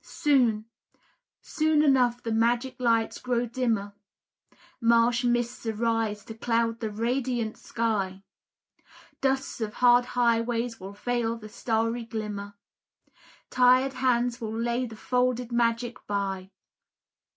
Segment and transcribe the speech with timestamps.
[0.00, 0.66] Soon,
[1.40, 3.94] soon enough the magic lights grow dimmer,
[4.80, 8.22] Marsh mists arise to cloud the radiant sky,
[9.20, 12.54] Dust of hard highways will veil the starry glimmer,
[13.50, 16.52] Tired hands will lay the folded magic by.